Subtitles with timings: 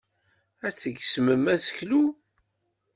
[0.65, 2.03] Ad tgezmem aseklu.